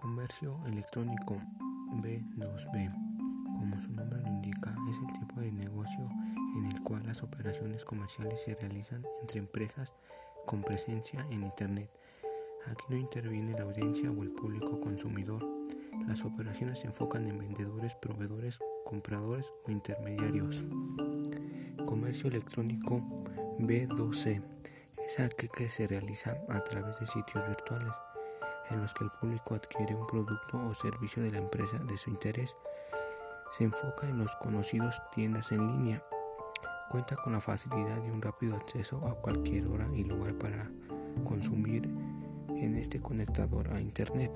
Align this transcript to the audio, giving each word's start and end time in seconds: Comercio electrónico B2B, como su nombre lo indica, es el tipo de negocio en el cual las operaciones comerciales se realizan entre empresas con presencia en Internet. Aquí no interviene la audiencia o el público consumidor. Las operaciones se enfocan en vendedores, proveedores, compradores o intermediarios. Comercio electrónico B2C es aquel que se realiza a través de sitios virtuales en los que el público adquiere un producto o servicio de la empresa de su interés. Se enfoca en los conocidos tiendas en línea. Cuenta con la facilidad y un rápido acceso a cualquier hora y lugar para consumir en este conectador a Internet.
Comercio 0.00 0.56
electrónico 0.64 1.36
B2B, 1.90 2.92
como 3.58 3.80
su 3.82 3.90
nombre 3.90 4.20
lo 4.20 4.28
indica, 4.28 4.72
es 4.88 4.96
el 4.98 5.18
tipo 5.18 5.40
de 5.40 5.50
negocio 5.50 6.08
en 6.56 6.66
el 6.66 6.80
cual 6.84 7.04
las 7.04 7.24
operaciones 7.24 7.84
comerciales 7.84 8.40
se 8.40 8.54
realizan 8.54 9.04
entre 9.20 9.40
empresas 9.40 9.92
con 10.46 10.62
presencia 10.62 11.26
en 11.30 11.42
Internet. 11.42 11.90
Aquí 12.66 12.84
no 12.90 12.96
interviene 12.96 13.54
la 13.54 13.64
audiencia 13.64 14.08
o 14.12 14.22
el 14.22 14.30
público 14.30 14.80
consumidor. 14.80 15.44
Las 16.06 16.24
operaciones 16.24 16.78
se 16.78 16.86
enfocan 16.86 17.26
en 17.26 17.36
vendedores, 17.36 17.96
proveedores, 17.96 18.60
compradores 18.84 19.52
o 19.66 19.72
intermediarios. 19.72 20.62
Comercio 21.86 22.28
electrónico 22.28 23.02
B2C 23.58 24.44
es 25.04 25.18
aquel 25.18 25.50
que 25.50 25.68
se 25.68 25.88
realiza 25.88 26.38
a 26.48 26.60
través 26.60 27.00
de 27.00 27.06
sitios 27.06 27.44
virtuales 27.48 27.92
en 28.70 28.80
los 28.80 28.94
que 28.94 29.04
el 29.04 29.10
público 29.10 29.54
adquiere 29.54 29.94
un 29.94 30.06
producto 30.06 30.58
o 30.58 30.74
servicio 30.74 31.22
de 31.22 31.30
la 31.30 31.38
empresa 31.38 31.78
de 31.78 31.96
su 31.96 32.10
interés. 32.10 32.56
Se 33.50 33.64
enfoca 33.64 34.08
en 34.08 34.18
los 34.18 34.34
conocidos 34.36 35.00
tiendas 35.14 35.52
en 35.52 35.66
línea. 35.66 36.02
Cuenta 36.90 37.16
con 37.16 37.32
la 37.32 37.40
facilidad 37.40 38.02
y 38.04 38.10
un 38.10 38.22
rápido 38.22 38.56
acceso 38.56 39.06
a 39.06 39.14
cualquier 39.14 39.66
hora 39.68 39.86
y 39.94 40.04
lugar 40.04 40.34
para 40.34 40.70
consumir 41.24 41.84
en 42.48 42.76
este 42.76 43.00
conectador 43.00 43.72
a 43.72 43.80
Internet. 43.80 44.32